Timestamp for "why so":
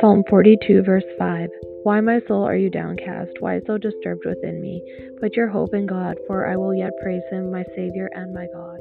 3.40-3.78